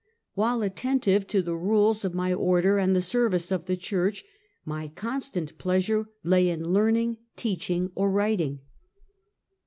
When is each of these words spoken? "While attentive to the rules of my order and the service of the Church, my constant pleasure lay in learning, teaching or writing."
"While 0.33 0.63
attentive 0.63 1.27
to 1.27 1.43
the 1.43 1.55
rules 1.55 2.03
of 2.03 2.15
my 2.15 2.33
order 2.33 2.79
and 2.79 2.95
the 2.95 3.03
service 3.03 3.51
of 3.51 3.67
the 3.67 3.77
Church, 3.77 4.23
my 4.65 4.87
constant 4.87 5.55
pleasure 5.59 6.09
lay 6.23 6.49
in 6.49 6.69
learning, 6.73 7.17
teaching 7.35 7.91
or 7.93 8.09
writing." 8.09 8.61